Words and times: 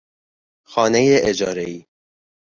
خانهی 0.63 1.17
اجارهای 1.29 1.85